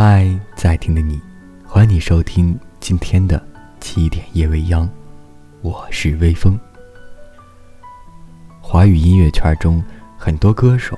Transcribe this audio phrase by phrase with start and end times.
[0.00, 1.20] 嗨，在听的你，
[1.66, 3.44] 欢迎你收听今天的
[3.80, 4.88] 七点夜未央，
[5.60, 6.56] 我是微风。
[8.60, 9.82] 华语音乐圈中，
[10.16, 10.96] 很多歌手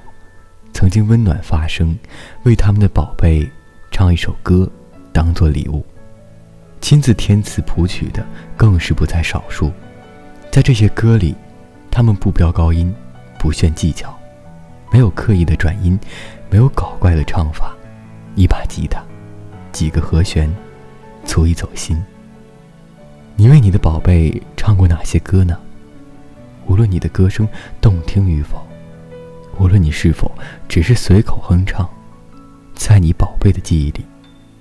[0.75, 1.99] 曾经温暖发声，
[2.43, 3.51] 为他们的宝贝
[3.91, 4.71] 唱一首歌，
[5.15, 5.83] 当做礼物。
[6.83, 8.23] 亲自填词谱曲的
[8.55, 9.73] 更是不在少数。
[10.53, 11.35] 在这些歌里，
[11.91, 12.95] 他们不飙高音，
[13.39, 14.15] 不炫技巧，
[14.93, 15.99] 没有刻意的转音，
[16.51, 17.75] 没有搞怪的唱法，
[18.41, 19.05] 一把吉他，
[19.71, 20.51] 几个和弦，
[21.27, 22.03] 足以走心。
[23.37, 25.59] 你为你的宝贝唱过哪些歌呢？
[26.67, 27.47] 无论你的歌声
[27.83, 28.67] 动听与否，
[29.59, 30.33] 无论你是否
[30.67, 31.87] 只是随口哼唱，
[32.75, 34.07] 在你宝贝的记忆里，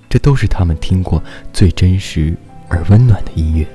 [0.10, 1.24] 这都是他们听过
[1.54, 2.36] 最真实
[2.68, 3.66] 而温暖的音乐。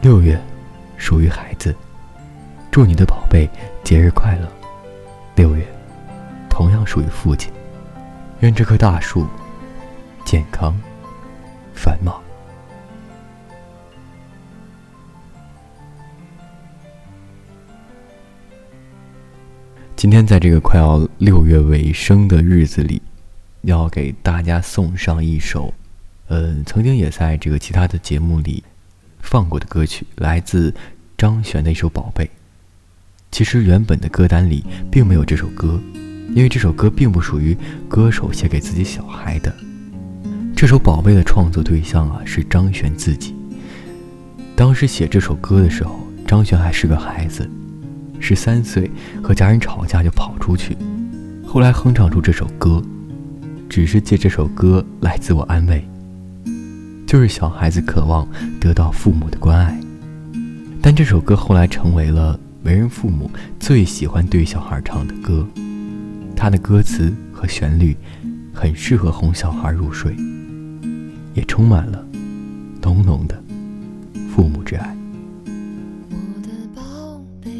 [0.00, 0.40] 六月，
[0.96, 1.74] 属于孩子，
[2.70, 3.50] 祝你的宝贝
[3.82, 4.48] 节日快乐。
[5.34, 5.66] 六月，
[6.86, 7.52] 属于父亲，
[8.40, 9.26] 愿这棵大树
[10.24, 10.74] 健康
[11.74, 12.22] 繁茂。
[19.96, 23.02] 今天在这个快要六月尾声的日子里，
[23.62, 25.74] 要给大家送上一首，
[26.28, 28.62] 呃，曾经也在这个其他的节目里
[29.20, 30.72] 放过的歌曲，来自
[31.16, 32.24] 张悬的一首《宝贝》。
[33.32, 35.80] 其实原本的歌单里并没有这首歌，
[36.34, 37.56] 因为这首歌并不属于
[37.88, 39.54] 歌手写给自己小孩的。
[40.54, 43.34] 这首《宝贝》的创作对象啊是张悬自己。
[44.54, 47.48] 当时写这首歌的时候，张悬还是个孩子。
[48.18, 48.90] 十三岁，
[49.22, 50.76] 和家人吵架就跑出去，
[51.46, 52.82] 后来哼唱出这首歌，
[53.68, 55.86] 只是借这首歌来自我安慰。
[57.06, 58.26] 就是小孩子渴望
[58.58, 59.78] 得到父母的关爱，
[60.80, 65.46] 但这首歌后来成为了为人父母最喜欢对小孩唱的歌。
[66.36, 67.96] 它的歌词和旋律
[68.52, 70.14] 很适合哄小孩入睡
[71.34, 72.06] 也充满了
[72.82, 73.42] 浓浓的
[74.30, 74.96] 父母之爱。
[76.10, 77.50] 我的宝贝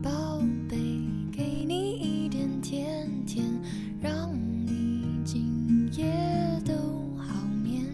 [0.00, 0.76] 宝贝
[1.32, 3.44] 给你一点甜甜
[4.00, 4.32] 让
[4.64, 6.06] 你今夜
[6.64, 6.74] 都
[7.16, 7.34] 好
[7.64, 7.84] 眠。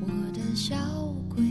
[0.00, 0.74] 我的小
[1.28, 1.44] 鬼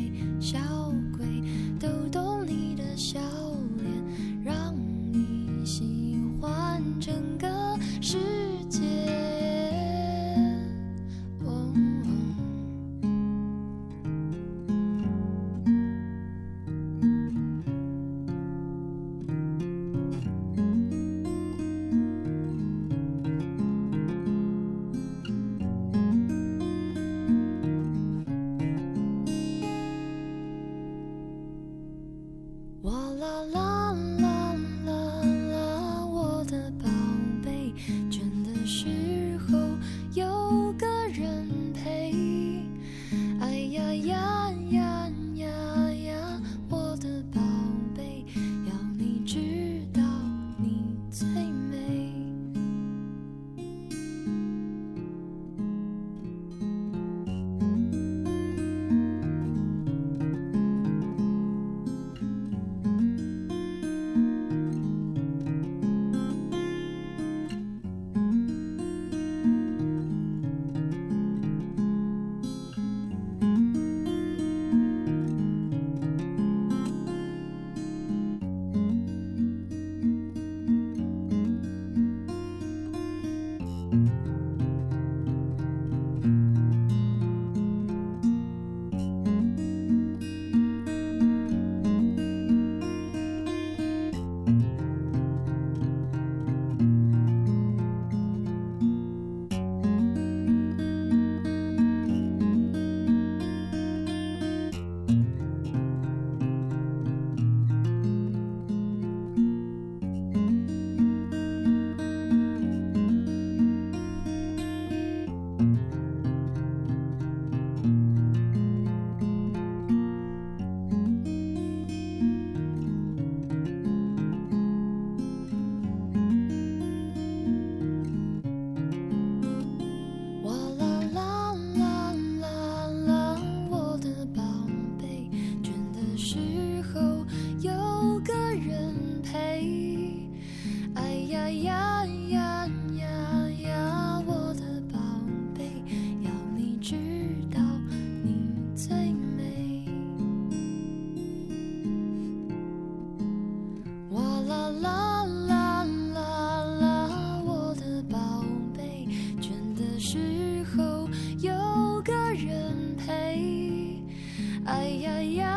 [164.65, 165.52] Ay, ay, ay.